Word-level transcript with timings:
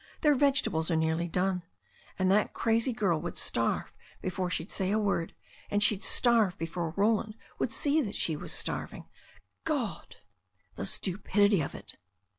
Their 0.21 0.33
vegetables 0.33 0.89
are 0.89 0.95
nearly 0.95 1.27
done. 1.27 1.61
And 2.17 2.31
that 2.31 2.55
crazy 2.55 2.91
girl 2.91 3.21
would 3.21 3.37
starve 3.37 3.93
before 4.19 4.49
she'd 4.49 4.71
say 4.71 4.89
a 4.89 4.97
word, 4.97 5.35
and 5.69 5.83
she'd 5.83 6.03
starve 6.03 6.57
before 6.57 6.91
Ro 6.97 7.17
land 7.17 7.35
would 7.59 7.71
see 7.71 8.01
that 8.01 8.15
she 8.15 8.35
was 8.35 8.51
starving 8.51 9.03
I 9.03 9.09
God 9.65 10.15
I 10.17 10.19
The 10.77 10.85
stupidity 10.87 11.61
of 11.61 11.75
it 11.75 11.97